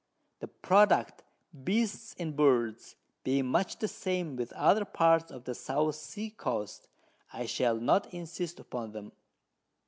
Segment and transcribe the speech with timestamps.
[0.39, 1.21] The Product,
[1.63, 6.87] Beasts and Birds, being much the same with other Parts of the South Sea Coast,
[7.31, 9.11] I shall not insist upon 'em.